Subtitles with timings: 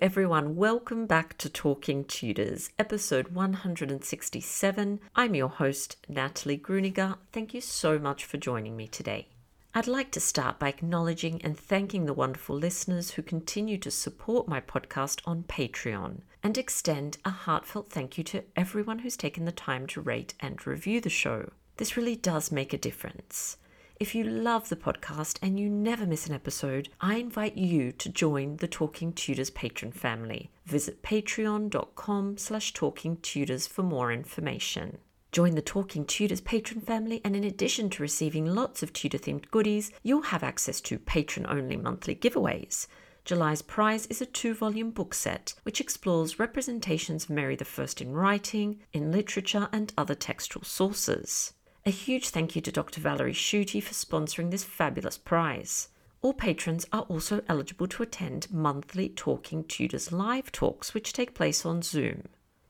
[0.00, 0.56] Everyone.
[0.56, 4.98] Welcome back to Talking Tudors, episode 167.
[5.14, 7.18] I'm your host, Natalie Grueninger.
[7.32, 9.28] Thank you so much for joining me today.
[9.74, 14.48] I'd like to start by acknowledging and thanking the wonderful listeners who continue to support
[14.48, 19.52] my podcast on Patreon and extend a heartfelt thank you to everyone who's taken the
[19.52, 21.50] time to rate and review the show.
[21.76, 23.58] This really does make a difference.
[24.00, 28.08] If you love the podcast and you never miss an episode, I invite you to
[28.08, 30.50] join the Talking Tudors patron family.
[30.64, 34.96] Visit patreon.com slash talkingtudors for more information.
[35.32, 39.50] Join the Talking Tudors patron family, and in addition to receiving lots of Tudor themed
[39.50, 42.86] goodies, you'll have access to patron only monthly giveaways.
[43.26, 48.14] July's prize is a two volume book set which explores representations of Mary I in
[48.14, 51.52] writing, in literature, and other textual sources.
[51.86, 53.00] A huge thank you to Dr.
[53.00, 55.88] Valerie Schutte for sponsoring this fabulous prize.
[56.20, 61.64] All patrons are also eligible to attend monthly Talking Tudors live talks, which take place
[61.64, 62.24] on Zoom.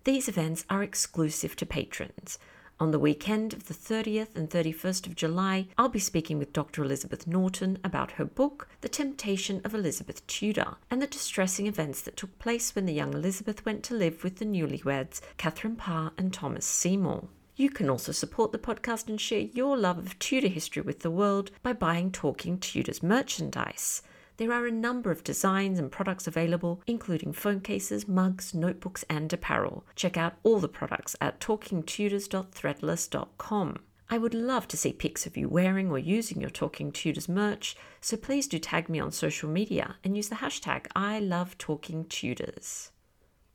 [0.04, 2.38] These events are exclusive to patrons.
[2.78, 6.84] On the weekend of the 30th and 31st of July, I'll be speaking with Dr.
[6.84, 12.16] Elizabeth Norton about her book, The Temptation of Elizabeth Tudor, and the distressing events that
[12.16, 16.32] took place when the young Elizabeth went to live with the newlyweds, Catherine Parr and
[16.32, 17.26] Thomas Seymour.
[17.60, 21.10] You can also support the podcast and share your love of Tudor history with the
[21.10, 24.00] world by buying Talking Tudors merchandise.
[24.38, 29.30] There are a number of designs and products available, including phone cases, mugs, notebooks, and
[29.30, 29.84] apparel.
[29.94, 33.76] Check out all the products at talkingtudors.threadless.com.
[34.08, 37.76] I would love to see pics of you wearing or using your Talking Tudors merch,
[38.00, 42.06] so please do tag me on social media and use the hashtag I love Talking
[42.06, 42.90] Tudors.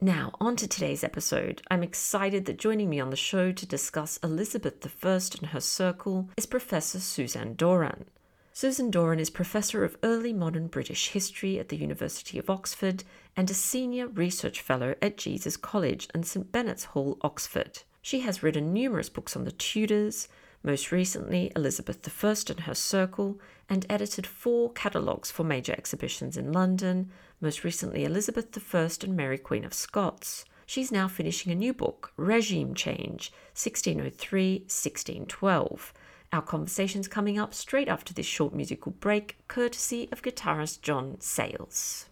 [0.01, 1.61] Now, on to today's episode.
[1.71, 6.29] I'm excited that joining me on the show to discuss Elizabeth I and her circle
[6.35, 8.03] is Professor Suzanne Doran.
[8.51, 13.05] Susan Doran is Professor of Early Modern British History at the University of Oxford
[13.37, 17.83] and a Senior Research Fellow at Jesus College and St Benet's Hall, Oxford.
[18.01, 20.27] She has written numerous books on the Tudors,
[20.65, 23.39] most recently Elizabeth I and her circle,
[23.69, 29.37] and edited four catalogues for major exhibitions in London, most recently Elizabeth I and Mary
[29.37, 30.43] Queen of Scots.
[30.65, 35.93] She's now finishing a new book, Regime Change 1603 1612.
[36.33, 42.07] Our conversation's coming up straight after this short musical break, courtesy of guitarist John Sayles.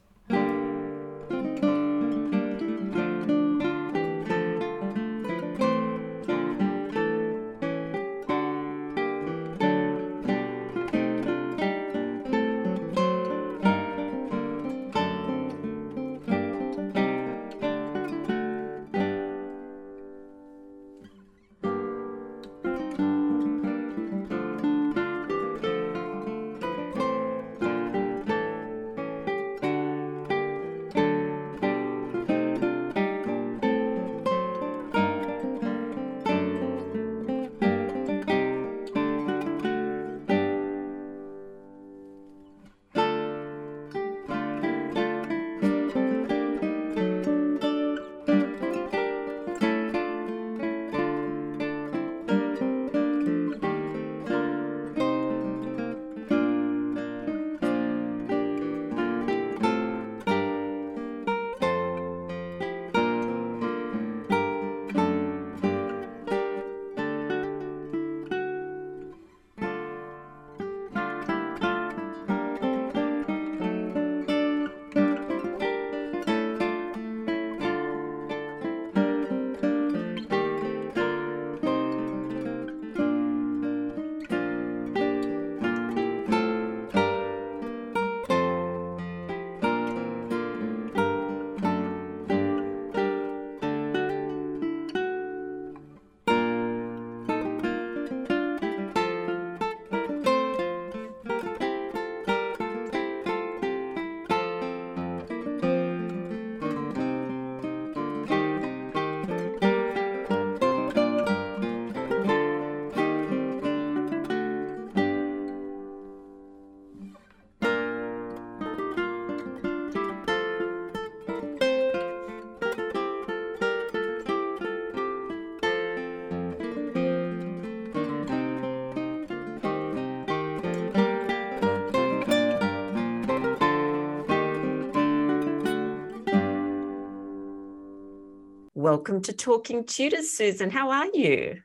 [138.94, 140.70] Welcome to Talking Tudors, Susan.
[140.70, 141.60] How are you?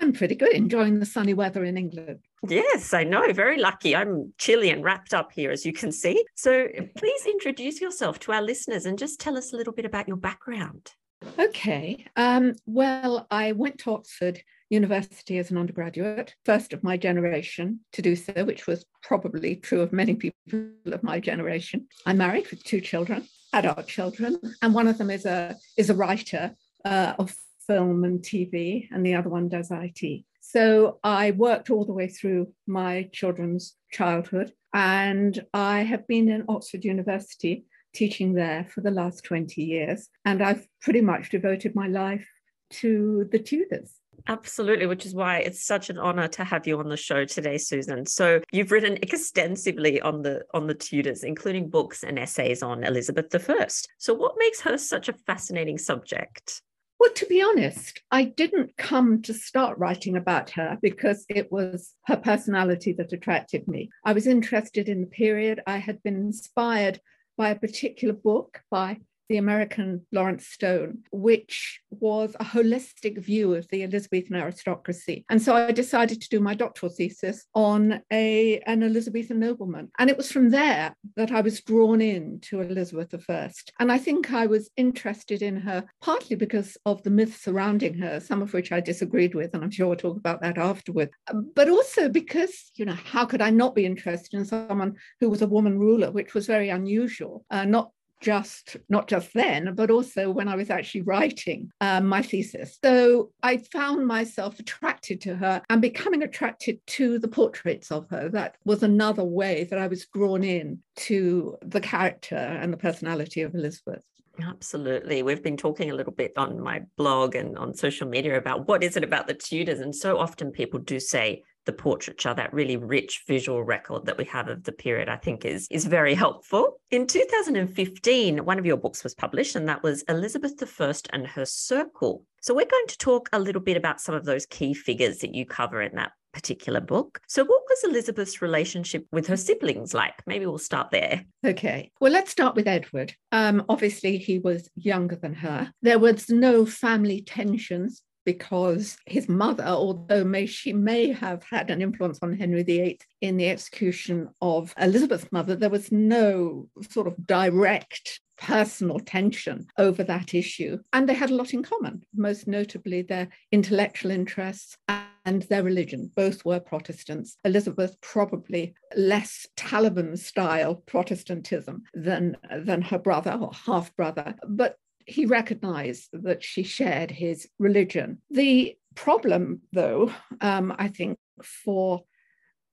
[0.00, 2.18] I'm pretty good, enjoying the sunny weather in England.
[2.48, 3.32] Yes, I know.
[3.32, 3.94] Very lucky.
[3.94, 6.24] I'm chilly and wrapped up here, as you can see.
[6.34, 10.08] So please introduce yourself to our listeners and just tell us a little bit about
[10.08, 10.90] your background.
[11.38, 12.04] Okay.
[12.16, 18.02] Um, well, I went to Oxford University as an undergraduate, first of my generation to
[18.02, 21.86] do so, which was probably true of many people of my generation.
[22.06, 25.94] I'm married with two children, adult children, and one of them is a is a
[25.94, 27.34] writer uh, of
[27.66, 30.24] film and TV, and the other one does IT.
[30.40, 36.44] So I worked all the way through my children's childhood, and I have been in
[36.48, 40.08] Oxford University teaching there for the last 20 years.
[40.24, 42.28] And I've pretty much devoted my life
[42.70, 43.92] to the Tudors.
[44.28, 47.58] Absolutely, which is why it's such an honor to have you on the show today,
[47.58, 48.06] Susan.
[48.06, 53.34] So you've written extensively on the on the Tudors, including books and essays on Elizabeth
[53.34, 53.66] I.
[53.98, 56.62] So what makes her such a fascinating subject?
[57.02, 61.96] Well, to be honest, I didn't come to start writing about her because it was
[62.06, 63.90] her personality that attracted me.
[64.04, 65.60] I was interested in the period.
[65.66, 67.00] I had been inspired
[67.36, 73.68] by a particular book by the American Lawrence Stone, which was a holistic view of
[73.68, 75.24] the Elizabethan aristocracy.
[75.30, 79.90] And so I decided to do my doctoral thesis on a, an Elizabethan nobleman.
[79.98, 83.50] And it was from there that I was drawn in to Elizabeth I.
[83.78, 88.20] And I think I was interested in her partly because of the myths surrounding her,
[88.20, 91.10] some of which I disagreed with, and I'm sure we'll talk about that afterward.
[91.54, 95.42] But also because, you know, how could I not be interested in someone who was
[95.42, 97.90] a woman ruler, which was very unusual, uh, not
[98.22, 102.78] just not just then, but also when I was actually writing um, my thesis.
[102.82, 108.28] So I found myself attracted to her and becoming attracted to the portraits of her.
[108.30, 113.42] That was another way that I was drawn in to the character and the personality
[113.42, 114.04] of Elizabeth.
[114.40, 115.22] Absolutely.
[115.22, 118.82] We've been talking a little bit on my blog and on social media about what
[118.82, 119.80] is it about the Tudors.
[119.80, 124.24] And so often people do say the portraiture, that really rich visual record that we
[124.24, 126.80] have of the period, I think is, is very helpful.
[126.90, 131.44] In 2015, one of your books was published, and that was Elizabeth I and Her
[131.44, 132.24] Circle.
[132.40, 135.34] So we're going to talk a little bit about some of those key figures that
[135.34, 137.20] you cover in that particular book.
[137.28, 140.14] So, what was Elizabeth's relationship with her siblings like?
[140.26, 141.24] Maybe we'll start there.
[141.46, 141.90] Okay.
[142.00, 143.14] Well, let's start with Edward.
[143.30, 145.72] Um, obviously, he was younger than her.
[145.82, 151.82] There was no family tensions because his mother, although may, she may have had an
[151.82, 157.26] influence on Henry VIII in the execution of Elizabeth's mother, there was no sort of
[157.26, 160.78] direct personal tension over that issue.
[160.92, 164.76] And they had a lot in common, most notably their intellectual interests
[165.24, 166.10] and their religion.
[166.14, 167.36] Both were Protestants.
[167.44, 175.26] Elizabeth probably less Taliban style Protestantism than, than her brother or half brother, but he
[175.26, 178.20] recognized that she shared his religion.
[178.30, 182.04] The problem, though, um, I think, for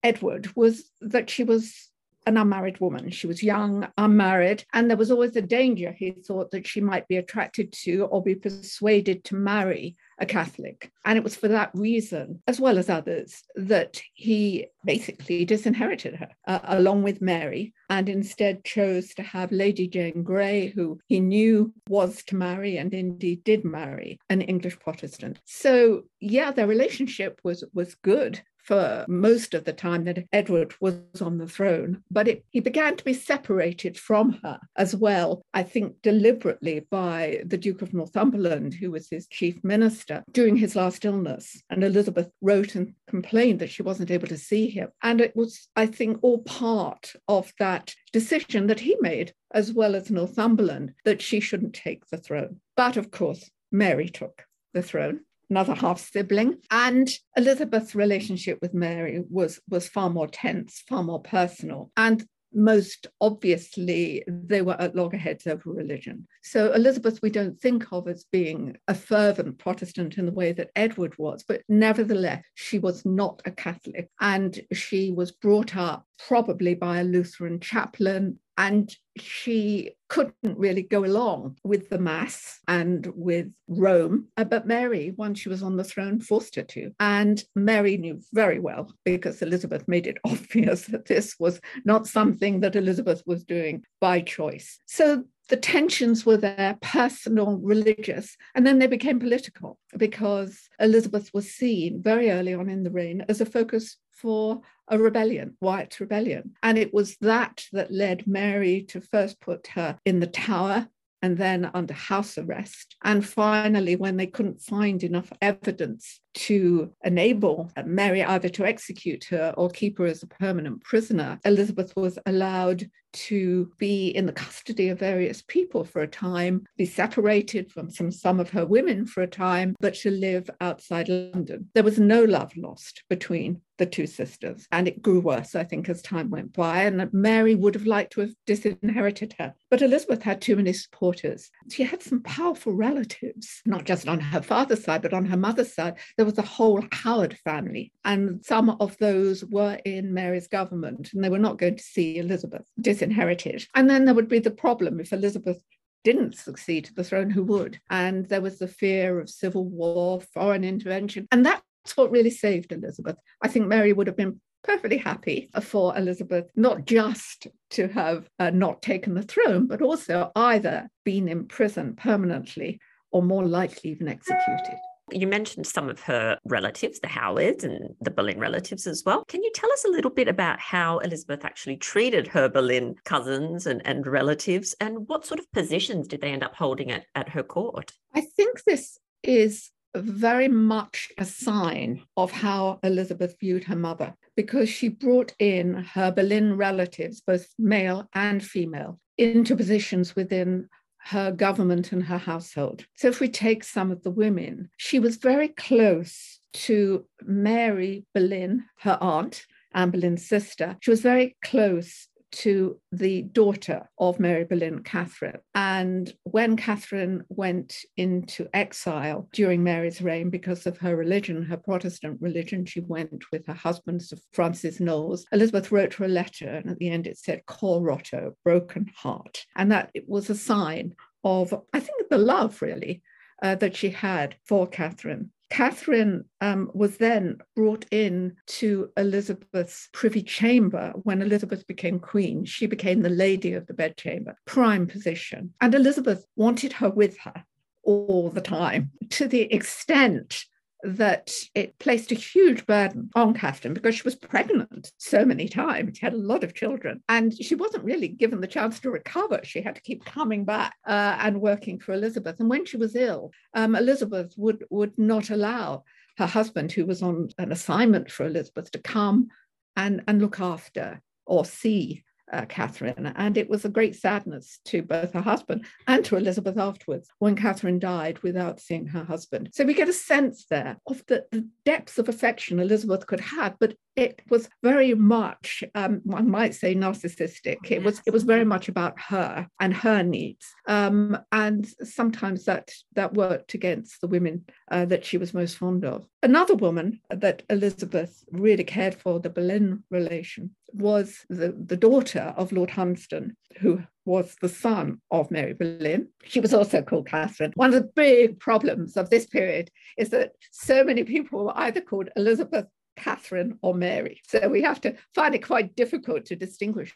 [0.04, 1.90] Edward was that she was
[2.26, 3.10] an unmarried woman.
[3.10, 7.08] She was young, unmarried, and there was always a danger, he thought, that she might
[7.08, 10.92] be attracted to or be persuaded to marry a Catholic.
[11.06, 16.30] And it was for that reason, as well as others, that he basically disinherited her
[16.48, 21.74] uh, along with Mary and instead chose to have Lady Jane Grey, who he knew
[21.88, 25.40] was to marry and indeed did marry an English Protestant.
[25.46, 31.22] So, yeah, their relationship was, was good for most of the time that Edward was
[31.22, 35.64] on the throne, but it, he began to be separated from her as well, I
[35.64, 41.06] think deliberately by the Duke of Northumberland, who was his chief minister during his last
[41.06, 41.62] illness.
[41.70, 44.90] And Elizabeth wrote and complained that she wasn't able to see him.
[45.04, 49.96] And it was, I think, all part of that decision that he made, as well
[49.96, 52.60] as Northumberland, that she shouldn't take the throne.
[52.76, 56.58] But of course, Mary took the throne another half sibling.
[56.72, 61.92] And Elizabeth's relationship with Mary was, was far more tense, far more personal.
[61.98, 66.28] And most obviously, they were at loggerheads over religion.
[66.42, 70.72] So, Elizabeth, we don't think of as being a fervent Protestant in the way that
[70.76, 74.10] Edward was, but nevertheless, she was not a Catholic.
[74.20, 81.06] And she was brought up probably by a Lutheran chaplain and she couldn't really go
[81.06, 84.28] along with the Mass and with Rome.
[84.36, 86.92] Uh, but Mary, once she was on the throne, forced her to.
[87.00, 92.60] And Mary knew very well, because Elizabeth made it obvious that this was not something
[92.60, 94.78] that Elizabeth was doing by choice.
[94.88, 101.50] So the tensions were there, personal, religious, and then they became political because Elizabeth was
[101.50, 106.56] seen very early on in the reign as a focus for a rebellion, Wyatt's rebellion.
[106.64, 110.88] And it was that that led Mary to first put her in the tower
[111.22, 112.96] and then under house arrest.
[113.04, 119.26] And finally, when they couldn't find enough evidence to enable uh, Mary either to execute
[119.26, 124.32] her or keep her as a permanent prisoner, Elizabeth was allowed to be in the
[124.32, 129.06] custody of various people for a time, be separated from some, some of her women
[129.06, 131.70] for a time, but to live outside London.
[131.74, 135.88] There was no love lost between the two sisters, and it grew worse, I think,
[135.88, 136.84] as time went by.
[136.84, 139.54] And Mary would have liked to have disinherited her.
[139.70, 141.50] But Elizabeth had too many supporters.
[141.72, 145.74] She had some powerful relatives, not just on her father's side, but on her mother's
[145.74, 145.96] side.
[146.20, 151.24] There was a whole Howard family, and some of those were in Mary's government, and
[151.24, 153.66] they were not going to see Elizabeth disinherited.
[153.74, 155.62] And then there would be the problem if Elizabeth
[156.04, 157.80] didn't succeed to the throne, who would?
[157.90, 161.26] And there was the fear of civil war, foreign intervention.
[161.32, 161.64] And that's
[161.96, 163.16] what really saved Elizabeth.
[163.42, 168.50] I think Mary would have been perfectly happy for Elizabeth not just to have uh,
[168.50, 174.76] not taken the throne, but also either been imprisoned permanently or more likely even executed.
[175.12, 179.26] You mentioned some of her relatives, the Howards and the Boleyn relatives as well.
[179.26, 183.66] Can you tell us a little bit about how Elizabeth actually treated her Boleyn cousins
[183.66, 187.30] and, and relatives and what sort of positions did they end up holding at, at
[187.30, 187.92] her court?
[188.14, 194.70] I think this is very much a sign of how Elizabeth viewed her mother because
[194.70, 200.70] she brought in her Boleyn relatives, both male and female, into positions within
[201.06, 202.86] her government and her household.
[202.96, 208.66] So, if we take some of the women, she was very close to Mary Boleyn,
[208.80, 210.78] her aunt, Anne Boleyn's sister.
[210.82, 215.40] She was very close to the daughter of Mary Boleyn, Catherine.
[215.56, 222.22] And when Catherine went into exile during Mary's reign because of her religion, her Protestant
[222.22, 225.26] religion, she went with her husband, Sir Francis Knollys.
[225.32, 229.46] Elizabeth wrote her a letter, and at the end it said, Cor rotto, broken heart.
[229.56, 233.02] And that it was a sign of, I think, the love really
[233.42, 235.32] uh, that she had for Catherine.
[235.50, 242.46] Catherine um, was then brought in to Elizabeth's privy chamber when Elizabeth became queen.
[242.46, 245.54] She became the lady of the bedchamber, prime position.
[245.60, 247.44] And Elizabeth wanted her with her
[247.84, 250.46] all the time to the extent
[250.84, 255.98] that it placed a huge burden on Catherine because she was pregnant so many times.
[255.98, 259.42] She had a lot of children, and she wasn't really given the chance to recover.
[259.44, 262.40] She had to keep coming back uh, and working for Elizabeth.
[262.40, 265.84] And when she was ill, um, Elizabeth would would not allow
[266.18, 269.28] her husband, who was on an assignment for Elizabeth, to come
[269.76, 273.14] and and look after or see uh, Catherine.
[273.16, 277.36] And it was a great sadness to both her husband and to Elizabeth afterwards when
[277.36, 279.50] Catherine died without seeing her husband.
[279.54, 283.56] So we get a sense there of the, the depths of affection Elizabeth could have,
[283.60, 287.58] but it was very much, um, one might say, narcissistic.
[287.70, 292.72] It was it was very much about her and her needs, um, and sometimes that
[292.96, 296.08] that worked against the women uh, that she was most fond of.
[296.22, 302.52] Another woman that Elizabeth really cared for, the Boleyn relation, was the, the daughter of
[302.52, 306.10] Lord Hunsdon, who was the son of Mary Boleyn.
[306.26, 307.54] She was also called Catherine.
[307.56, 311.80] One of the big problems of this period is that so many people were either
[311.80, 312.66] called Elizabeth,
[312.98, 314.20] Catherine, or Mary.
[314.28, 316.94] So we have to find it quite difficult to distinguish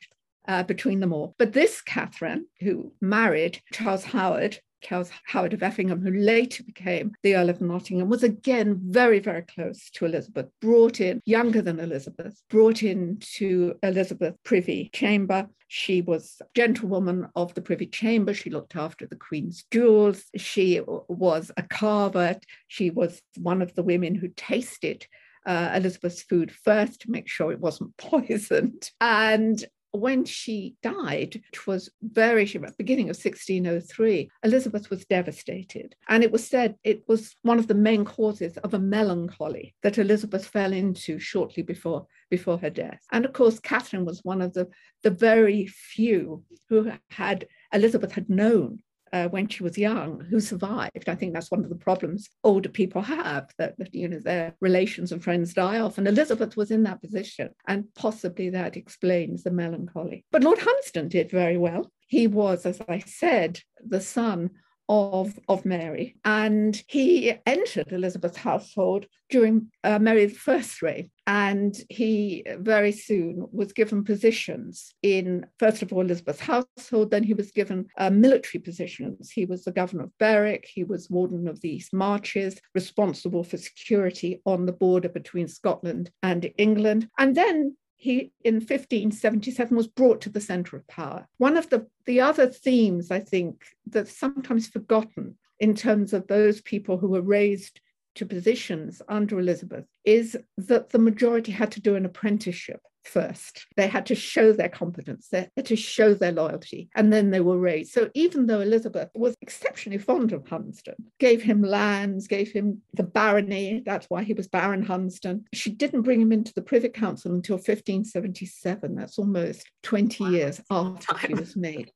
[0.50, 1.34] uh, between them all.
[1.40, 7.36] But this Catherine, who married Charles Howard, Charles Howard of Effingham, who later became the
[7.36, 12.42] Earl of Nottingham, was again very, very close to Elizabeth, brought in, younger than Elizabeth,
[12.50, 15.48] brought into Elizabeth privy chamber.
[15.68, 18.34] She was gentlewoman of the privy chamber.
[18.34, 20.26] She looked after the Queen's jewels.
[20.36, 22.38] She was a carver.
[22.68, 25.08] She was one of the women who tasted
[25.46, 28.92] uh, Elizabeth's food first to make sure it wasn't poisoned.
[29.02, 29.64] And
[29.94, 32.46] when she died, which was very
[32.78, 35.96] beginning of 1603, Elizabeth was devastated.
[36.10, 40.00] And it was said it was one of the main causes of a melancholy that
[40.00, 43.02] Elizabeth fell into shortly before, before her death.
[43.12, 44.68] And of course, Catherine was one of the,
[45.04, 48.80] the very few who had Elizabeth had known
[49.14, 51.08] uh, when she was young who survived.
[51.08, 54.56] I think that's one of the problems older people have that, that, you know their
[54.60, 55.98] relations and friends die off.
[55.98, 60.26] And Elizabeth was in that position, and possibly that explains the melancholy.
[60.32, 61.92] But Lord Hunsdon did very well.
[62.08, 64.50] He was, as I said, the son
[64.90, 66.16] of, of Mary.
[66.26, 71.10] And he entered Elizabeth's household during uh, Mary's first reign.
[71.26, 77.12] And he very soon was given positions in, first of all, Elizabeth's household.
[77.12, 79.32] Then he was given uh, military positions.
[79.32, 80.68] He was the governor of Berwick.
[80.72, 86.12] He was warden of the East Marches, responsible for security on the border between Scotland
[86.22, 87.08] and England.
[87.18, 91.26] And then he in 1577 was brought to the center of power.
[91.38, 96.60] One of the, the other themes, I think, that's sometimes forgotten in terms of those
[96.60, 97.80] people who were raised
[98.16, 103.66] to positions under Elizabeth is that the majority had to do an apprenticeship first.
[103.76, 107.40] They had to show their competence, they had to show their loyalty, and then they
[107.40, 107.94] were raised.
[107.94, 113.04] So even though Elizabeth was exceptionally fond of Hunsdon, gave him lands, gave him the
[113.04, 117.34] barony, that's why he was Baron Hunsdon, she didn't bring him into the Privy Council
[117.34, 118.96] until 1577.
[118.96, 120.30] That's almost 20 wow.
[120.30, 121.92] years after he was made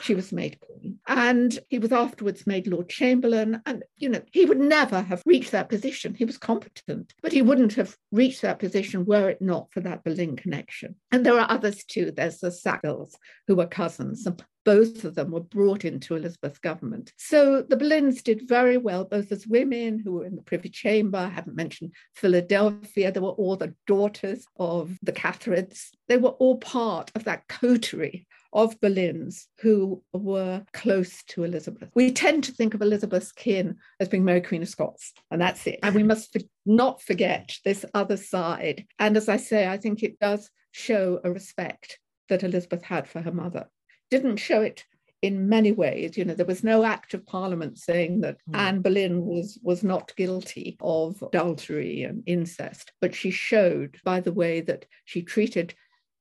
[0.00, 0.98] she was made queen.
[1.06, 3.60] And he was afterwards made Lord Chamberlain.
[3.66, 6.14] And, you know, he would never have reached that position.
[6.14, 10.04] He was competent, but he wouldn't have reached that position were it not for that
[10.04, 10.96] Boleyn connection.
[11.12, 12.10] And there are others too.
[12.10, 13.14] There's the Sackvilles,
[13.46, 14.26] who were cousins.
[14.26, 17.12] And both of them were brought into Elizabeth's government.
[17.16, 21.18] So the Boleyns did very well, both as women who were in the Privy Chamber.
[21.18, 23.10] I haven't mentioned Philadelphia.
[23.10, 25.90] They were all the daughters of the Catherines.
[26.08, 31.90] They were all part of that coterie of Boleyns who were close to Elizabeth.
[31.94, 35.66] We tend to think of Elizabeth's kin as being Mary Queen of Scots, and that's
[35.66, 35.78] it.
[35.82, 38.86] And we must not forget this other side.
[38.98, 43.20] And as I say, I think it does show a respect that Elizabeth had for
[43.20, 43.68] her mother.
[44.10, 44.84] Didn't show it
[45.22, 46.16] in many ways.
[46.16, 48.56] You know, there was no act of parliament saying that mm.
[48.56, 54.32] Anne Boleyn was was not guilty of adultery and incest, but she showed by the
[54.32, 55.74] way that she treated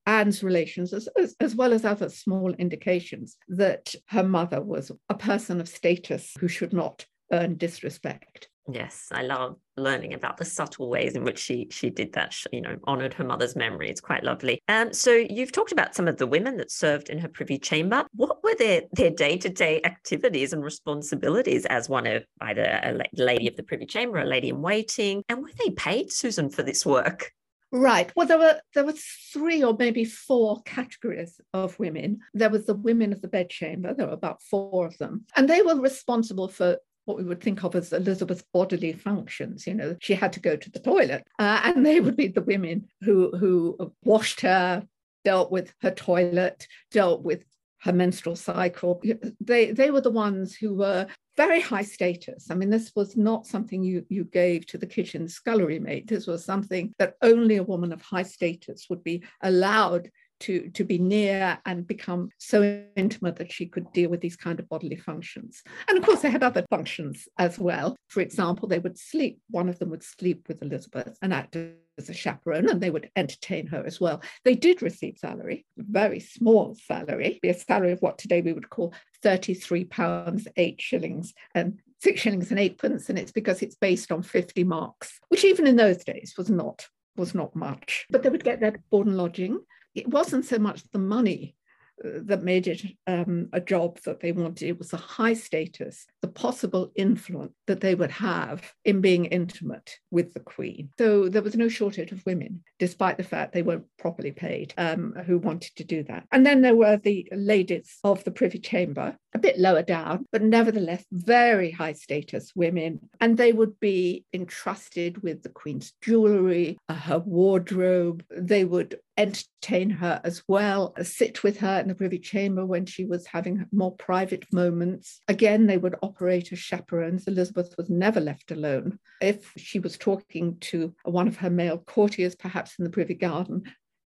[0.10, 5.13] Anne's relations, as, as, as, well as other small indications that her mother was a
[5.13, 8.50] person of status who should not earn disrespect.
[8.72, 12.36] Yes, I love learning about the subtle ways in which she she did that.
[12.52, 13.89] You know, honored her mother's memory.
[13.89, 14.62] It's quite lovely.
[14.67, 18.06] Um, so you've talked about some of the women that served in her privy chamber.
[18.15, 23.00] What were their their day to day activities and responsibilities as one of either a
[23.13, 26.63] lady of the privy chamber, a lady in waiting, and were they paid, Susan, for
[26.63, 27.32] this work?
[27.71, 28.12] Right.
[28.15, 28.95] Well, there were there were
[29.32, 32.19] three or maybe four categories of women.
[32.34, 33.93] There was the women of the bedchamber.
[33.93, 37.63] There were about four of them, and they were responsible for what we would think
[37.63, 39.67] of as Elizabeth's bodily functions.
[39.67, 42.41] You know, she had to go to the toilet, uh, and they would be the
[42.41, 44.84] women who who washed her,
[45.23, 47.43] dealt with her toilet, dealt with
[47.82, 49.02] her menstrual cycle.
[49.39, 52.52] They they were the ones who were very high status.
[52.52, 56.10] I mean, this was not something you, you gave to the kitchen scullery maid.
[56.10, 60.84] This was something that only a woman of high status would be allowed to, to
[60.84, 64.95] be near and become so intimate that she could deal with these kind of bodily
[64.95, 65.62] functions.
[65.88, 67.95] And of course, they had other functions as well.
[68.08, 71.56] For example, they would sleep, one of them would sleep with Elizabeth and act
[71.99, 74.21] as a chaperone, and they would entertain her as well.
[74.45, 78.93] They did receive salary, very small salary, a salary of what today we would call
[79.21, 83.10] 33 pounds, eight shillings, and six shillings and eight pence.
[83.10, 86.88] And it's because it's based on 50 marks, which even in those days was not
[87.17, 88.06] was not much.
[88.10, 89.60] But they would get their board and lodging
[89.95, 91.56] it wasn't so much the money
[92.04, 94.67] uh, that made it um, a job that they wanted.
[94.67, 99.97] It was the high status, the possible influence that they would have in being intimate
[100.12, 100.89] with the Queen.
[100.97, 105.13] So there was no shortage of women, despite the fact they weren't properly paid, um,
[105.25, 106.25] who wanted to do that.
[106.32, 110.42] And then there were the ladies of the Privy Chamber, a bit lower down, but
[110.42, 113.00] nevertheless very high status women.
[113.20, 118.24] And they would be entrusted with the Queen's jewellery, uh, her wardrobe.
[118.36, 122.86] They would entertain her as well, uh, sit with her in the Privy Chamber when
[122.86, 125.20] she was having more private moments.
[125.28, 127.28] Again, they would operate as chaperones.
[127.28, 129.00] Elizabeth was never left alone.
[129.22, 133.63] If she was talking to one of her male courtiers, perhaps in the Privy Garden,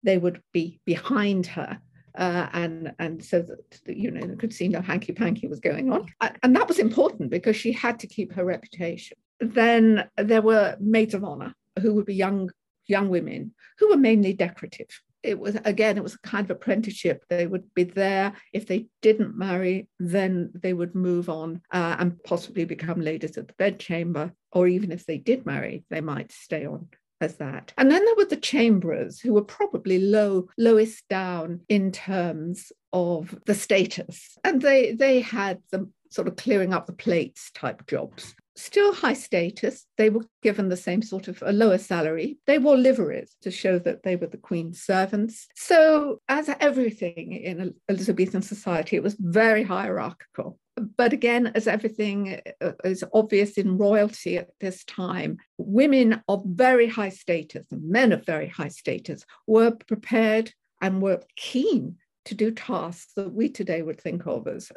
[0.02, 1.80] they would be behind her
[2.16, 6.06] uh, and and so that you know could see no hanky panky was going on,
[6.42, 9.16] and that was important because she had to keep her reputation.
[9.40, 12.50] Then there were maids of honor who would be young
[12.86, 14.88] young women who were mainly decorative.
[15.22, 17.24] It was again, it was a kind of apprenticeship.
[17.28, 18.32] They would be there.
[18.52, 23.48] If they didn't marry, then they would move on uh, and possibly become ladies of
[23.48, 24.32] the bedchamber.
[24.52, 26.88] Or even if they did marry, they might stay on
[27.20, 27.72] as that.
[27.76, 33.38] And then there were the chamberers who were probably low, lowest down in terms of
[33.46, 34.38] the status.
[34.44, 38.34] And they they had the sort of clearing up the plates type jobs.
[38.58, 39.84] Still high status.
[39.98, 42.38] They were given the same sort of a lower salary.
[42.46, 45.46] They wore liveries to show that they were the Queen's servants.
[45.54, 50.58] So, as everything in Elizabethan society, it was very hierarchical
[50.96, 56.88] but again, as everything uh, is obvious in royalty at this time, women of very
[56.88, 62.50] high status and men of very high status were prepared and were keen to do
[62.50, 64.70] tasks that we today would think of as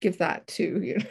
[0.00, 1.04] give that to you know,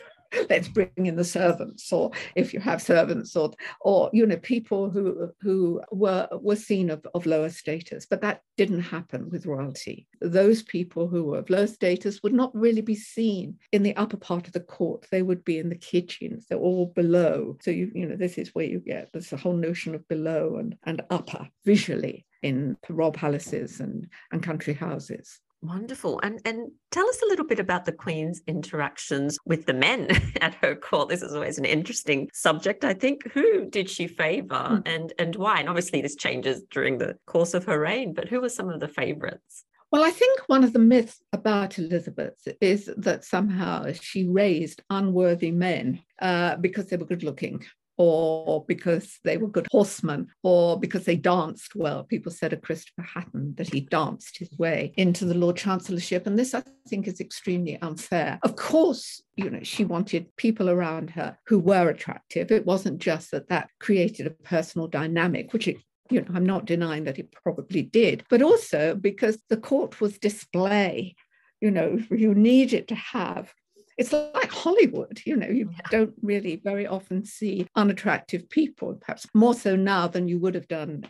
[0.49, 4.89] let's bring in the servants, or if you have servants, or or you know people
[4.89, 8.05] who who were were seen of, of lower status.
[8.05, 10.07] But that didn't happen with royalty.
[10.21, 14.17] Those people who were of low status would not really be seen in the upper
[14.17, 15.05] part of the court.
[15.11, 16.45] They would be in the kitchens.
[16.47, 17.57] They're all below.
[17.61, 20.75] So you you know this is where you get a whole notion of below and
[20.83, 25.39] and upper visually in royal palaces and and country houses.
[25.65, 26.19] Wonderful.
[26.21, 30.07] And and tell us a little bit about the Queen's interactions with the men
[30.41, 31.09] at her court.
[31.09, 33.25] This is always an interesting subject, I think.
[33.31, 34.83] Who did she favor mm.
[34.85, 35.59] and and why?
[35.59, 38.79] And obviously this changes during the course of her reign, but who were some of
[38.79, 39.65] the favorites?
[39.91, 45.51] Well, I think one of the myths about Elizabeth is that somehow she raised unworthy
[45.51, 47.63] men uh, because they were good looking
[47.97, 52.03] or because they were good horsemen, or because they danced well.
[52.03, 56.27] People said of Christopher Hatton that he danced his way into the Lord Chancellorship.
[56.27, 58.39] And this, I think, is extremely unfair.
[58.43, 62.51] Of course, you know, she wanted people around her who were attractive.
[62.51, 65.77] It wasn't just that that created a personal dynamic, which it
[66.09, 70.17] you know, I'm not denying that it probably did, but also because the court was
[70.19, 71.15] display.
[71.61, 73.51] You know, you needed to have
[73.97, 75.87] it's like Hollywood, you know, you yeah.
[75.89, 80.67] don't really very often see unattractive people, perhaps more so now than you would have
[80.67, 81.05] done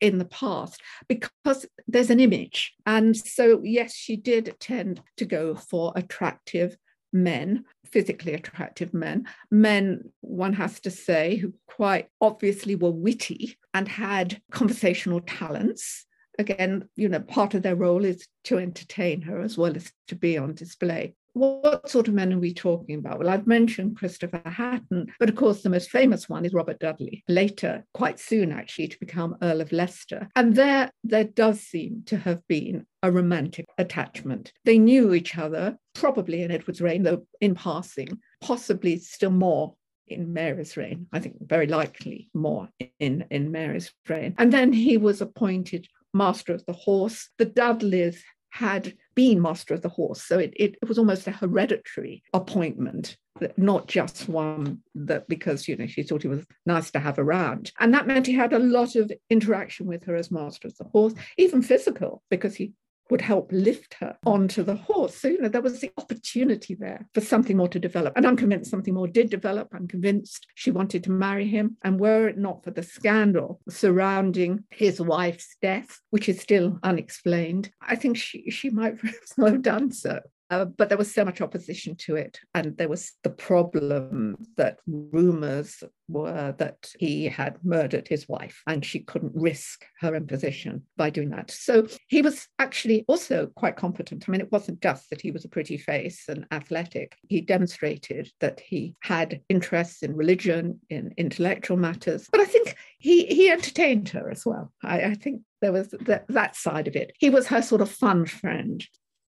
[0.00, 2.74] in the past, because there's an image.
[2.84, 6.76] And so, yes, she did tend to go for attractive
[7.12, 13.86] men, physically attractive men, men, one has to say, who quite obviously were witty and
[13.86, 16.06] had conversational talents
[16.38, 20.14] again, you know, part of their role is to entertain her as well as to
[20.14, 23.18] be on display what sort of men are we talking about?
[23.18, 27.22] Well, I've mentioned Christopher Hatton, but of course, the most famous one is Robert Dudley,
[27.28, 30.28] later, quite soon actually, to become Earl of Leicester.
[30.34, 34.54] And there, there does seem to have been a romantic attachment.
[34.64, 39.74] They knew each other, probably in Edward's reign, though in passing, possibly still more
[40.08, 41.06] in Mary's reign.
[41.12, 44.34] I think very likely more in, in Mary's reign.
[44.38, 47.28] And then he was appointed Master of the Horse.
[47.36, 48.24] The Dudleys
[48.56, 50.22] had been master of the horse.
[50.22, 53.16] So it, it, it was almost a hereditary appointment
[53.58, 57.70] not just one that because you know she thought he was nice to have around
[57.78, 60.84] and that meant he had a lot of interaction with her as master of the
[60.84, 62.72] horse even physical because he
[63.10, 65.16] would help lift her onto the horse.
[65.16, 68.14] So, you know, there was the opportunity there for something more to develop.
[68.16, 69.68] And I'm convinced something more did develop.
[69.72, 71.76] I'm convinced she wanted to marry him.
[71.82, 77.70] And were it not for the scandal surrounding his wife's death, which is still unexplained,
[77.80, 78.96] I think she, she might
[79.38, 80.20] have done so.
[80.50, 82.38] Uh, but there was so much opposition to it.
[82.54, 88.84] And there was the problem that rumors were that he had murdered his wife and
[88.84, 91.50] she couldn't risk her imposition by doing that.
[91.50, 94.24] So he was actually also quite competent.
[94.26, 98.30] I mean, it wasn't just that he was a pretty face and athletic, he demonstrated
[98.40, 102.28] that he had interests in religion, in intellectual matters.
[102.30, 104.72] But I think he, he entertained her as well.
[104.82, 107.12] I, I think there was that, that side of it.
[107.18, 108.84] He was her sort of fun friend.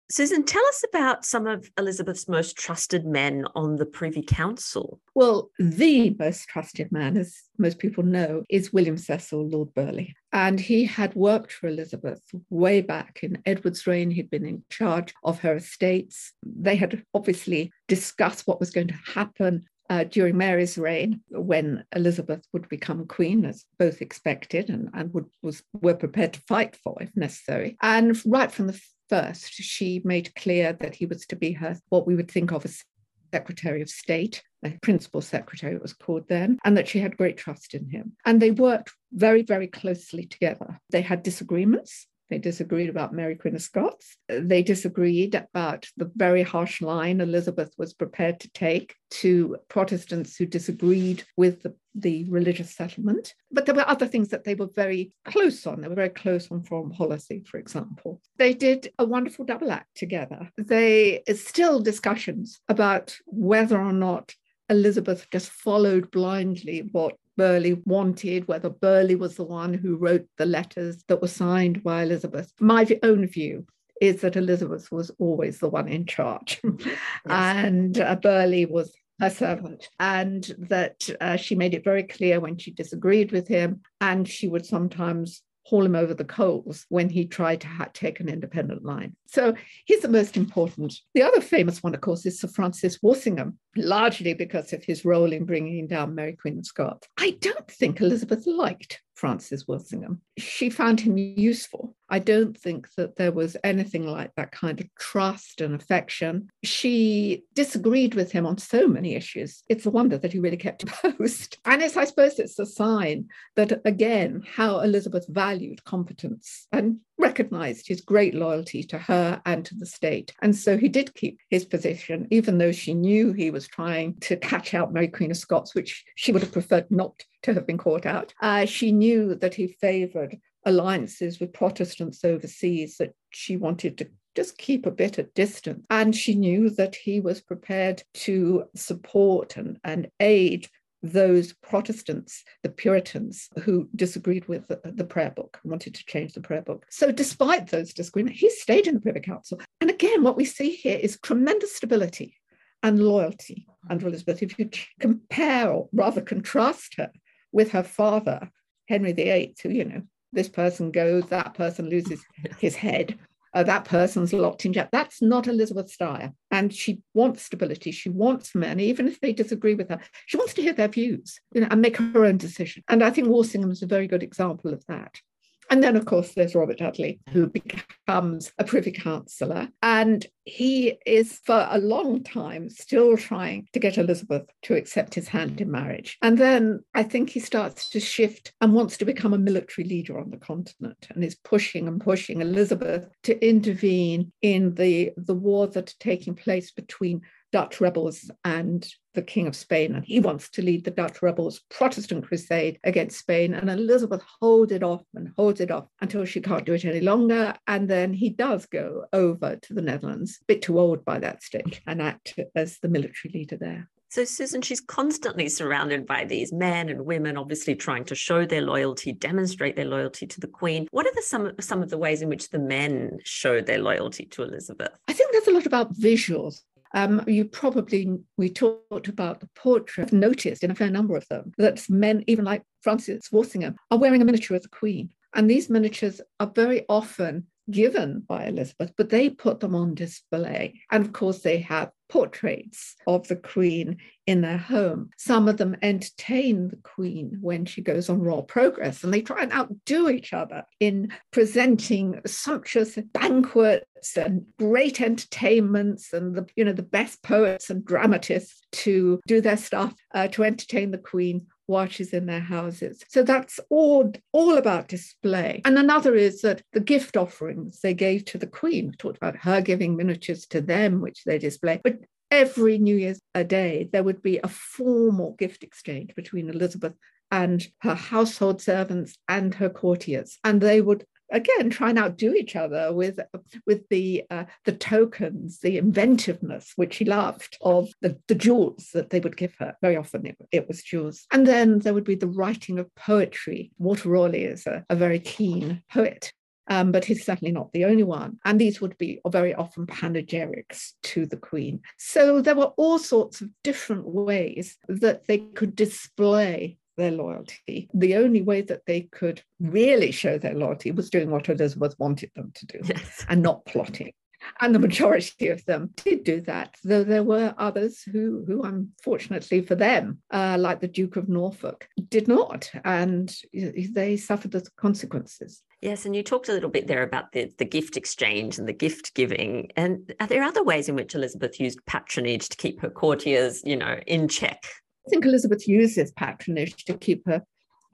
[0.08, 5.00] Susan, tell us about some of Elizabeth's most trusted men on the Privy Council.
[5.14, 10.14] Well, the most trusted man, as most people know, is William Cecil, Lord Burghley.
[10.32, 14.10] And he had worked for Elizabeth way back in Edward's reign.
[14.10, 16.32] He'd been in charge of her estates.
[16.44, 22.44] They had obviously discussed what was going to happen uh, during Mary's reign, when Elizabeth
[22.52, 26.96] would become queen, as both expected and, and would, was, were prepared to fight for
[27.00, 27.76] if necessary.
[27.80, 32.06] And right from the first, she made clear that he was to be her, what
[32.06, 32.84] we would think of as
[33.32, 37.36] Secretary of State, a principal secretary it was called then, and that she had great
[37.36, 38.16] trust in him.
[38.24, 40.80] And they worked very, very closely together.
[40.90, 44.16] They had disagreements, they disagreed about Mary Queen of Scots.
[44.28, 50.46] They disagreed about the very harsh line Elizabeth was prepared to take to Protestants who
[50.46, 53.34] disagreed with the, the religious settlement.
[53.52, 55.80] But there were other things that they were very close on.
[55.80, 58.20] They were very close on foreign policy, for example.
[58.38, 60.50] They did a wonderful double act together.
[60.56, 64.34] They still discussions about whether or not
[64.68, 70.46] Elizabeth just followed blindly what Burghley wanted, whether Burghley was the one who wrote the
[70.46, 72.52] letters that were signed by Elizabeth.
[72.60, 73.66] My own view
[74.00, 76.98] is that Elizabeth was always the one in charge, yes.
[77.26, 82.58] and uh, Burghley was her servant, and that uh, she made it very clear when
[82.58, 87.26] she disagreed with him, and she would sometimes haul him over the coals when he
[87.26, 89.16] tried to ha- take an independent line.
[89.26, 89.52] So
[89.84, 90.94] he's the most important.
[91.12, 95.32] The other famous one, of course, is Sir Francis Walsingham, largely because of his role
[95.32, 97.08] in bringing down Mary Queen of Scots.
[97.18, 100.20] I don't think Elizabeth liked Francis Walsingham.
[100.36, 101.96] She found him useful.
[102.08, 106.48] I don't think that there was anything like that kind of trust and affection.
[106.62, 109.64] She disagreed with him on so many issues.
[109.68, 111.58] It's a wonder that he really kept a post.
[111.64, 117.88] And it's, I suppose, it's a sign that, again, how Elizabeth valued competence and recognized
[117.88, 120.32] his great loyalty to her and to the state.
[120.42, 124.36] And so he did keep his position, even though she knew he was trying to
[124.36, 127.78] catch out Mary Queen of Scots, which she would have preferred not to have been
[127.78, 128.34] caught out.
[128.42, 134.58] Uh, she knew that he favored alliances with Protestants overseas that she wanted to just
[134.58, 135.84] keep a bit at distance.
[135.88, 140.68] And she knew that he was prepared to support and, and aid
[141.12, 146.40] those Protestants, the Puritans, who disagreed with the, the, prayer book wanted to change the
[146.40, 146.86] prayer book.
[146.90, 149.60] So, despite those disagreements, he stayed in the Privy Council.
[149.80, 152.36] And again, what we see here is tremendous stability
[152.82, 154.08] and loyalty under mm-hmm.
[154.08, 154.42] Elizabeth.
[154.42, 157.10] If you compare, or rather contrast her
[157.52, 158.50] with her father,
[158.88, 162.24] Henry VIII, who, you know, this person goes, that person loses
[162.58, 163.18] his head,
[163.56, 164.86] uh, that person's locked in jail.
[164.92, 166.32] That's not Elizabeth Dyer.
[166.50, 167.90] And she wants stability.
[167.90, 169.98] She wants men, even if they disagree with her.
[170.26, 172.84] She wants to hear their views you know, and make her own decision.
[172.86, 175.22] And I think Walsingham is a very good example of that.
[175.70, 179.68] And then, of course, there's Robert Dudley, who becomes a Privy Councillor.
[179.82, 185.28] And he is, for a long time, still trying to get Elizabeth to accept his
[185.28, 186.18] hand in marriage.
[186.22, 190.18] And then I think he starts to shift and wants to become a military leader
[190.18, 195.66] on the continent and is pushing and pushing Elizabeth to intervene in the, the war
[195.66, 199.94] that's taking place between Dutch rebels and the King of Spain.
[199.94, 203.54] And he wants to lead the Dutch rebels' Protestant crusade against Spain.
[203.54, 207.00] And Elizabeth holds it off and holds it off until she can't do it any
[207.00, 207.54] longer.
[207.66, 211.42] And then he does go over to the Netherlands, a bit too old by that
[211.42, 213.88] stage, and act as the military leader there.
[214.08, 218.62] So, Susan, she's constantly surrounded by these men and women, obviously trying to show their
[218.62, 220.86] loyalty, demonstrate their loyalty to the Queen.
[220.92, 224.26] What are the, some, some of the ways in which the men showed their loyalty
[224.26, 224.92] to Elizabeth?
[225.08, 226.62] I think there's a lot about visuals.
[226.94, 231.52] Um, you probably, we talked about the portrait, noticed in a fair number of them
[231.58, 235.10] that men, even like Francis Walsingham, are wearing a miniature of the Queen.
[235.34, 240.80] And these miniatures are very often given by Elizabeth, but they put them on display.
[240.90, 245.10] And of course, they have portraits of the Queen in their home.
[245.16, 249.42] Some of them entertain the Queen when she goes on royal progress, and they try
[249.42, 256.72] and outdo each other in presenting sumptuous banquets and great entertainments and the you know
[256.72, 262.12] the best poets and dramatists to do their stuff uh, to entertain the Queen watches
[262.12, 263.02] in their houses.
[263.08, 265.62] So that's all, all about display.
[265.64, 269.36] And another is that the gift offerings they gave to the Queen, we talked about
[269.36, 271.80] her giving miniatures to them, which they display.
[271.82, 271.98] But
[272.30, 276.94] every New Year's a day, there would be a formal gift exchange between Elizabeth
[277.30, 280.38] and her household servants and her courtiers.
[280.44, 283.18] And they would again try and outdo each other with
[283.66, 289.10] with the uh, the tokens the inventiveness which he loved of the, the jewels that
[289.10, 292.14] they would give her very often it, it was jewels and then there would be
[292.14, 296.32] the writing of poetry walter raleigh is a, a very keen poet
[296.68, 298.38] um, but he's certainly not the only one.
[298.44, 301.80] And these would be very often panegyrics to the Queen.
[301.96, 307.88] So there were all sorts of different ways that they could display their loyalty.
[307.94, 312.30] The only way that they could really show their loyalty was doing what Elizabeth wanted
[312.34, 313.24] them to do yes.
[313.28, 314.12] and not plotting.
[314.60, 319.62] And the majority of them did do that, though there were others who, who unfortunately
[319.62, 325.62] for them, uh, like the Duke of Norfolk, did not, and they suffered the consequences.
[325.82, 328.72] Yes, and you talked a little bit there about the, the gift exchange and the
[328.72, 329.70] gift giving.
[329.76, 333.76] And are there other ways in which Elizabeth used patronage to keep her courtiers, you
[333.76, 334.64] know, in check?
[335.06, 337.42] I think Elizabeth uses patronage to keep her,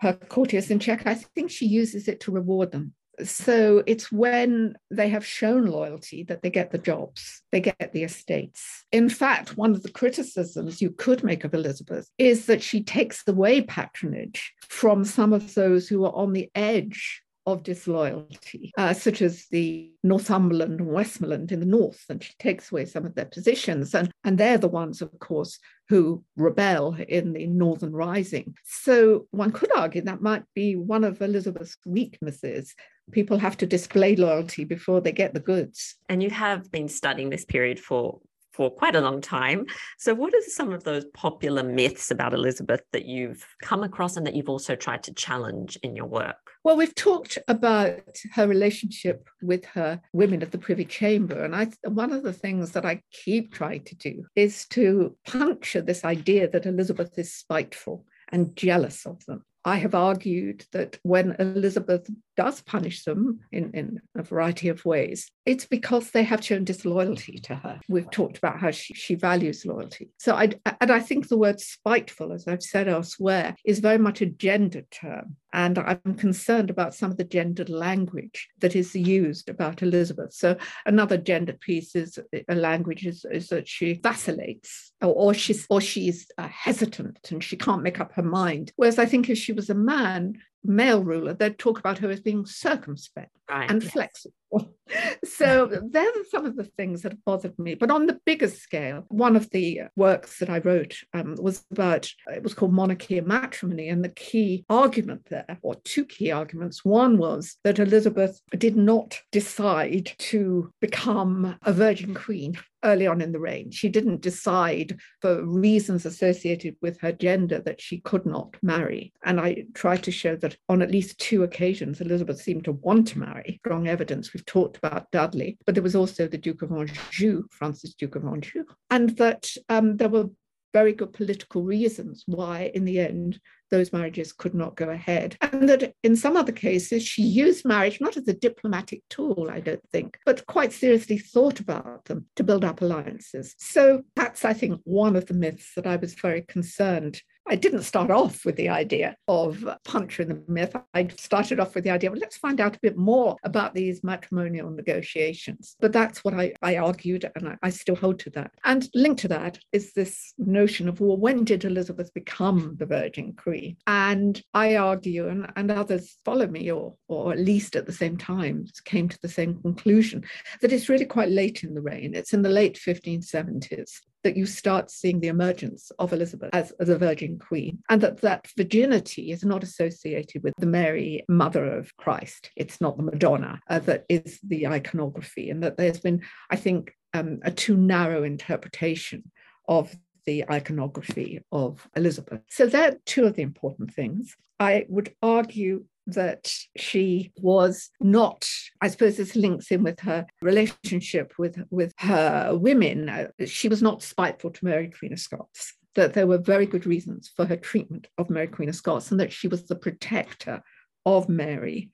[0.01, 1.07] her courtiers in check.
[1.07, 2.94] I think she uses it to reward them.
[3.22, 8.05] So it's when they have shown loyalty that they get the jobs, they get the
[8.05, 8.85] estates.
[8.90, 13.22] In fact, one of the criticisms you could make of Elizabeth is that she takes
[13.29, 19.20] away patronage from some of those who are on the edge of disloyalty, uh, such
[19.22, 23.24] as the Northumberland and Westmorland in the north, and she takes away some of their
[23.24, 23.94] positions.
[23.94, 28.55] And, and they're the ones, of course, who rebel in the Northern Rising.
[28.64, 32.74] So one could argue that might be one of Elizabeth's weaknesses.
[33.11, 35.96] People have to display loyalty before they get the goods.
[36.09, 38.20] And you have been studying this period for
[38.52, 39.66] for quite a long time.
[39.98, 44.26] So, what are some of those popular myths about Elizabeth that you've come across and
[44.26, 46.36] that you've also tried to challenge in your work?
[46.64, 51.44] Well, we've talked about her relationship with her women of the Privy Chamber.
[51.44, 55.82] And I, one of the things that I keep trying to do is to puncture
[55.82, 59.44] this idea that Elizabeth is spiteful and jealous of them.
[59.64, 65.30] I have argued that when Elizabeth does punish them in, in a variety of ways,
[65.44, 67.81] it's because they have shown disloyalty to her.
[67.88, 70.11] We've talked about how she, she values loyalty.
[70.18, 70.50] So I
[70.81, 74.90] and I think the word spiteful, as I've said elsewhere, is very much a gendered
[74.90, 75.37] term.
[75.52, 80.33] And I'm concerned about some of the gendered language that is used about Elizabeth.
[80.33, 85.66] So another gendered piece is a language is, is that she vacillates or, or she's
[85.68, 88.72] or she's uh, hesitant and she can't make up her mind.
[88.76, 92.20] Whereas I think if she was a man, male ruler, they'd talk about her as
[92.20, 93.92] being circumspect right, and yes.
[93.92, 94.35] flexible.
[95.25, 97.75] so they're some of the things that have bothered me.
[97.75, 102.09] But on the bigger scale, one of the works that I wrote um, was about,
[102.29, 103.88] it was called Monarchy and Matrimony.
[103.88, 109.18] And the key argument there, or two key arguments, one was that Elizabeth did not
[109.31, 113.70] decide to become a virgin queen early on in the reign.
[113.70, 119.12] She didn't decide for reasons associated with her gender that she could not marry.
[119.24, 123.08] And I try to show that on at least two occasions, Elizabeth seemed to want
[123.08, 123.60] to marry.
[123.64, 124.32] Strong evidence.
[124.32, 128.24] We've talked about Dudley, but there was also the Duke of Anjou, Francis Duke of
[128.24, 130.28] Anjou, and that um, there were
[130.72, 133.38] very good political reasons why, in the end,
[133.70, 135.37] those marriages could not go ahead.
[135.40, 139.61] And that in some other cases, she used marriage not as a diplomatic tool, I
[139.61, 143.54] don't think, but quite seriously thought about them to build up alliances.
[143.58, 147.83] So that's, I think, one of the myths that I was very concerned I didn't
[147.83, 150.74] start off with the idea of puncturing the myth.
[150.94, 154.05] I started off with the idea, well, let's find out a bit more about these
[154.05, 155.76] matrimonial negotiations.
[155.81, 158.52] But that's what I, I argued, and I, I still hold to that.
[158.64, 163.33] And linked to that is this notion of, well, when did Elizabeth become the Virgin
[163.35, 163.76] Queen?
[163.87, 168.16] And I argue, and, and others follow me, or, or at least at the same
[168.16, 170.24] time, came to the same conclusion,
[170.61, 172.14] that it's really quite late in the reign.
[172.14, 176.88] It's in the late 1570s that you start seeing the emergence of Elizabeth as, as
[176.88, 181.96] a virgin queen, and that that virginity is not associated with the Mary, mother of
[181.96, 182.50] Christ.
[182.56, 186.94] It's not the Madonna uh, that is the iconography, and that there's been, I think,
[187.14, 189.30] um, a too narrow interpretation
[189.68, 192.40] of the iconography of Elizabeth.
[192.48, 194.37] So they're two of the important things.
[194.61, 198.48] I would argue that she was not
[198.80, 203.08] i suppose this links in with her relationship with with her women.
[203.08, 206.86] Uh, she was not spiteful to mary queen of scots that there were very good
[206.86, 210.60] reasons for her treatment of mary queen of scots and that she was the protector
[211.06, 211.90] of mary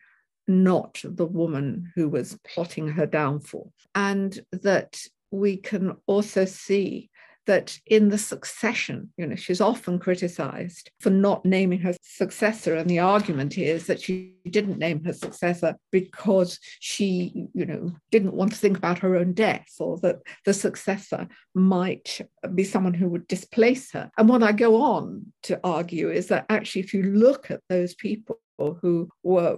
[0.49, 3.73] not the woman who was plotting her downfall.
[3.95, 4.99] And that
[5.31, 7.11] we can also see
[7.49, 12.75] that in the succession, you know, she's often criticized for not naming her successor.
[12.75, 18.35] And the argument is that she didn't name her successor because she, you know, didn't
[18.35, 22.21] want to think about her own death or that the successor might
[22.55, 24.11] be someone who would displace her.
[24.19, 27.95] And what I go on to argue is that actually, if you look at those
[27.95, 29.57] people who were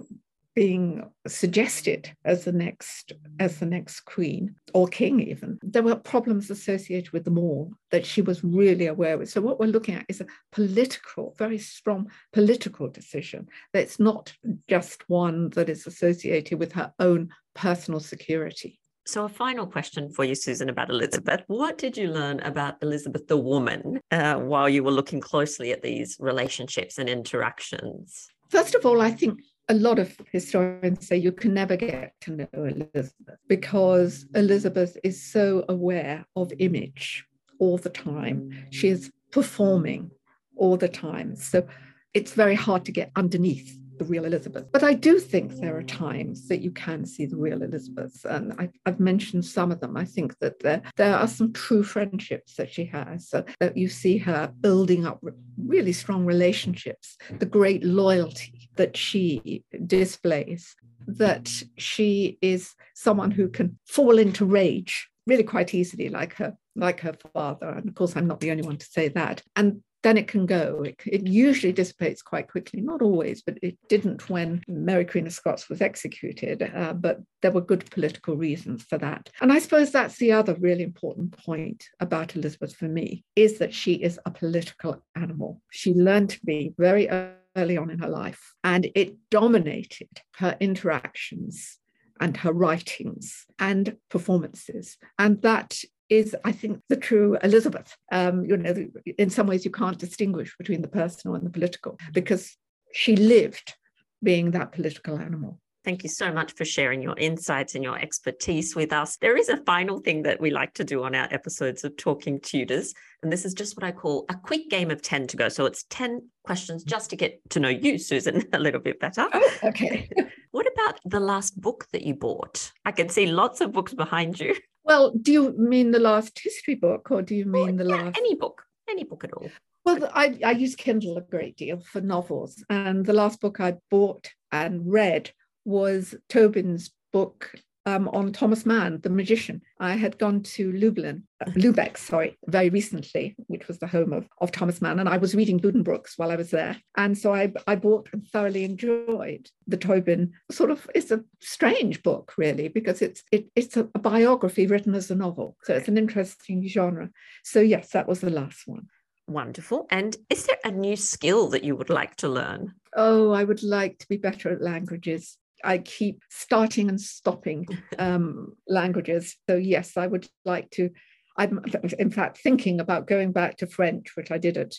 [0.55, 6.49] being suggested as the next as the next queen or king even there were problems
[6.49, 10.05] associated with them all that she was really aware of so what we're looking at
[10.09, 14.33] is a political very strong political decision that's not
[14.67, 20.23] just one that is associated with her own personal security so, a final question for
[20.23, 21.41] you, Susan, about Elizabeth.
[21.47, 25.81] What did you learn about Elizabeth the woman uh, while you were looking closely at
[25.81, 28.29] these relationships and interactions?
[28.49, 29.39] First of all, I think
[29.71, 33.13] a lot of historians say you can never get to know Elizabeth
[33.47, 37.25] because Elizabeth is so aware of image
[37.57, 38.67] all the time.
[38.71, 40.11] She is performing
[40.57, 41.37] all the time.
[41.37, 41.65] So
[42.13, 44.65] it's very hard to get underneath the real Elizabeth.
[44.73, 48.25] But I do think there are times that you can see the real Elizabeth.
[48.25, 49.95] And I, have mentioned some of them.
[49.95, 53.87] I think that there, there are some true friendships that she has, so that you
[53.87, 55.23] see her building up
[55.57, 60.75] really strong relationships, the great loyalty that she displays,
[61.07, 66.99] that she is someone who can fall into rage really quite easily like her like
[66.99, 70.17] her father and of course i'm not the only one to say that and then
[70.17, 70.83] it can go.
[70.83, 75.33] It, it, usually dissipates quite quickly, not always, but it didn't when Mary Queen of
[75.33, 76.71] Scots was executed.
[76.75, 79.29] Uh, but there were good political reasons for that.
[79.41, 83.73] And I suppose that's the other really important point about Elizabeth for me is that
[83.73, 85.61] she is a political animal.
[85.69, 87.07] She learned to be very
[87.55, 91.77] early on in her life, and it dominated her interactions
[92.19, 94.97] and her writings and performances.
[95.17, 95.79] And that
[96.09, 97.95] is, I think, the true Elizabeth.
[98.11, 98.87] Um, you know,
[99.17, 102.55] in some ways, you can't distinguish between the personal and the political because
[102.93, 103.75] she lived
[104.21, 105.59] being that political animal.
[105.83, 109.17] Thank you so much for sharing your insights and your expertise with us.
[109.17, 112.39] There is a final thing that we like to do on our episodes of Talking
[112.39, 112.93] Tudors.
[113.23, 115.49] And this is just what I call a quick game of 10 to go.
[115.49, 119.27] So it's 10 questions just to get to know you, Susan, a little bit better.
[119.33, 120.07] Oh, okay.
[120.51, 122.71] what about the last book that you bought?
[122.85, 124.55] I can see lots of books behind you.
[124.83, 128.17] Well, do you mean the last history book or do you mean the yeah, last?
[128.17, 129.47] Any book, any book at all.
[129.85, 132.63] Well, I, I use Kindle a great deal for novels.
[132.67, 135.29] And the last book I bought and read
[135.65, 137.53] was Tóibín's book
[137.85, 139.61] um, on Thomas Mann, the magician.
[139.79, 144.27] I had gone to Lublin, uh, Lubeck, sorry, very recently, which was the home of,
[144.39, 146.77] of Thomas Mann, and I was reading Buddenbrooks while I was there.
[146.95, 150.33] And so I, I bought and thoroughly enjoyed the Tobin.
[150.51, 154.93] Sort of, it's a strange book, really, because it's it, it's a, a biography written
[154.93, 155.57] as a novel.
[155.63, 157.09] So it's an interesting genre.
[157.43, 158.87] So yes, that was the last one.
[159.27, 159.87] Wonderful.
[159.89, 162.73] And is there a new skill that you would like to learn?
[162.95, 165.37] Oh, I would like to be better at languages.
[165.63, 167.65] I keep starting and stopping
[167.99, 169.35] um, languages.
[169.49, 170.89] So yes, I would like to.
[171.37, 171.63] I'm
[171.97, 174.75] in fact thinking about going back to French, which I did at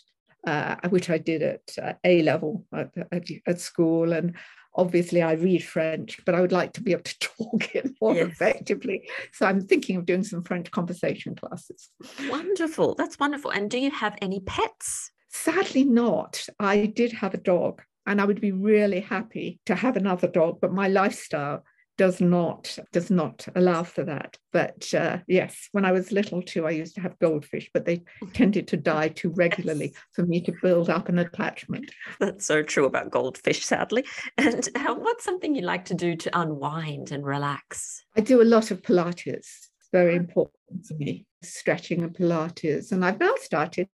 [0.46, 4.34] uh, which I did at uh, A level at, at, at, school, and
[4.74, 8.14] obviously I read French, but I would like to be able to talk it more
[8.14, 8.32] yes.
[8.32, 9.08] effectively.
[9.32, 11.90] So I'm thinking of doing some French conversation classes.
[12.28, 13.50] Wonderful, that's wonderful.
[13.50, 15.10] And do you have any pets?
[15.28, 16.44] Sadly, not.
[16.58, 20.60] I did have a dog and I would be really happy to have another dog,
[20.60, 21.64] but my lifestyle
[21.98, 24.38] does not does not allow for that.
[24.52, 28.02] But uh, yes, when I was little too, I used to have goldfish, but they
[28.32, 31.92] tended to die too regularly for me to build up an attachment.
[32.18, 34.04] That's so true about goldfish, sadly.
[34.38, 38.04] And uh, what's something you like to do to unwind and relax?
[38.16, 39.36] I do a lot of Pilates.
[39.36, 42.92] It's very important to me, stretching and Pilates.
[42.92, 43.88] And I've now started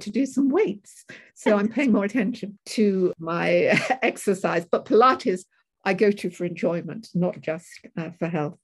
[0.00, 1.04] to do some weights.
[1.34, 4.66] So I'm paying more attention to my exercise.
[4.70, 5.44] But Pilates,
[5.84, 8.58] I go to for enjoyment, not just uh, for health.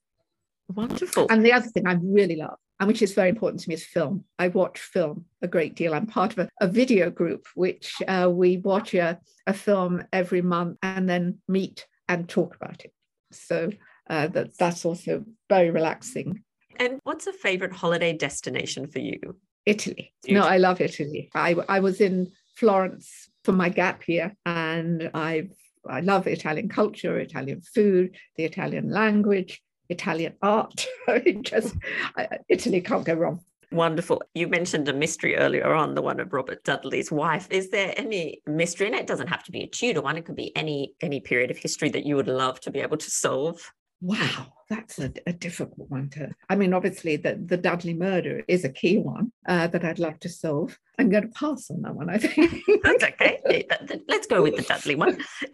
[0.69, 1.27] Wonderful.
[1.29, 3.85] And the other thing I really love, and which is very important to me, is
[3.85, 4.23] film.
[4.39, 5.93] I watch film a great deal.
[5.93, 10.41] I'm part of a, a video group, which uh, we watch a, a film every
[10.41, 12.93] month and then meet and talk about it.
[13.31, 13.71] So
[14.09, 16.43] uh, that, that's also very relaxing.
[16.77, 19.37] And what's a favorite holiday destination for you?
[19.65, 20.13] Italy.
[20.27, 21.29] No, I love Italy.
[21.33, 25.49] I, I was in Florence for my gap year and I
[25.89, 30.87] I love Italian culture, Italian food, the Italian language, Italian art.
[31.41, 31.75] just
[32.15, 33.41] I, Italy can't go wrong.
[33.71, 34.21] Wonderful.
[34.35, 37.47] You mentioned a mystery earlier on, the one of Robert Dudley's wife.
[37.49, 38.87] Is there any mystery?
[38.87, 40.17] And it doesn't have to be a Tudor one.
[40.17, 42.97] It could be any any period of history that you would love to be able
[42.97, 43.71] to solve.
[44.01, 46.31] Wow, that's a, a, difficult one to.
[46.49, 50.19] I mean, obviously, the, the Dudley murder is a key one uh, that I'd love
[50.21, 50.79] to solve.
[50.97, 52.63] I'm going to pass on that one, I think.
[52.83, 53.67] that's okay.
[54.07, 55.19] Let's go with the Dudley one.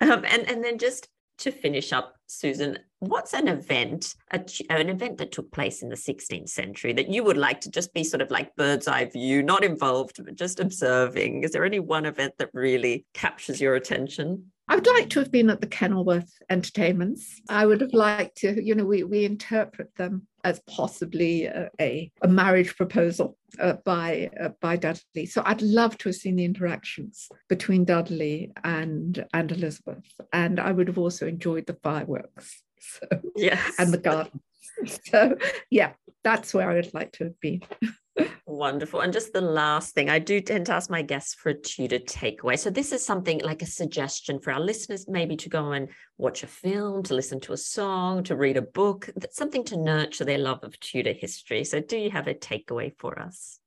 [0.00, 5.18] um, and, and then just to finish up, Susan, what's an event, a, an event
[5.18, 8.20] that took place in the 16th century that you would like to just be sort
[8.20, 11.42] of like bird's eye view, not involved, but just observing?
[11.42, 14.52] Is there any one event that really captures your attention?
[14.68, 17.40] I would like to have been at the Kenilworth entertainments.
[17.48, 22.10] I would have liked to, you know, we, we interpret them as possibly a, a,
[22.22, 25.26] a marriage proposal uh, by uh, by Dudley.
[25.26, 30.72] So I'd love to have seen the interactions between Dudley and and Elizabeth, and I
[30.72, 32.62] would have also enjoyed the fireworks.
[32.80, 34.40] So, yes, and the garden.
[35.10, 35.36] So
[35.68, 35.92] yeah,
[36.22, 37.62] that's where I would like to have been.
[38.50, 39.00] Wonderful.
[39.00, 41.98] And just the last thing, I do tend to ask my guests for a Tudor
[41.98, 42.58] takeaway.
[42.58, 46.42] So this is something like a suggestion for our listeners, maybe to go and watch
[46.42, 50.38] a film, to listen to a song, to read a book, something to nurture their
[50.38, 51.62] love of Tudor history.
[51.62, 53.58] So do you have a takeaway for us?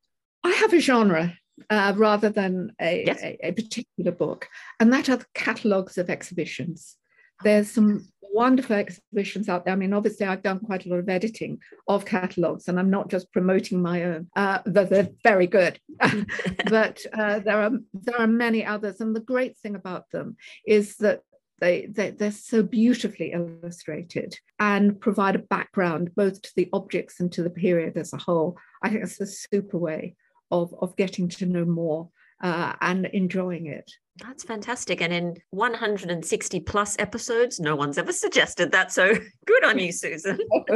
[0.44, 1.38] I have a genre
[1.70, 3.22] uh, rather than a, yes.
[3.22, 6.98] a, a particular book, and that are the catalogues of exhibitions.
[7.44, 9.74] There's some wonderful exhibitions out there.
[9.74, 13.10] I mean, obviously, I've done quite a lot of editing of catalogues, and I'm not
[13.10, 14.28] just promoting my own.
[14.36, 15.80] Uh, they're, they're very good,
[16.70, 19.02] but uh, there are there are many others.
[19.02, 21.22] And the great thing about them is that
[21.60, 27.32] they, they they're so beautifully illustrated and provide a background both to the objects and
[27.34, 28.58] to the period as a whole.
[28.82, 30.16] I think it's a super way
[30.50, 32.10] of of getting to know more
[32.42, 33.92] uh, and enjoying it.
[34.18, 35.02] That's fantastic.
[35.02, 38.92] And in 160 plus episodes, no one's ever suggested that.
[38.92, 39.14] So
[39.46, 40.38] good on you, Susan.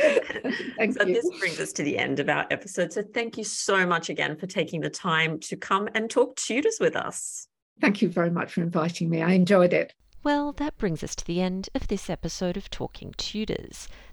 [0.00, 1.14] Thank so you.
[1.14, 2.92] this brings us to the end of our episode.
[2.92, 6.78] So thank you so much again for taking the time to come and talk Tudors
[6.80, 7.48] with us.
[7.80, 9.22] Thank you very much for inviting me.
[9.22, 9.94] I enjoyed it.
[10.22, 13.88] Well, that brings us to the end of this episode of Talking Tudors.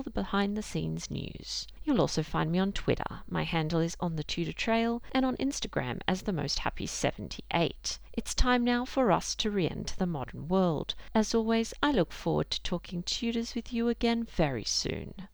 [0.00, 1.66] the behind the scenes news.
[1.84, 3.20] You'll also find me on Twitter.
[3.28, 7.98] My handle is on the Tudor Trail and on Instagram as the most happy 78.
[8.14, 10.94] It's time now for us to re-enter the modern world.
[11.14, 15.28] As always, I look forward to talking Tudors with you again very soon.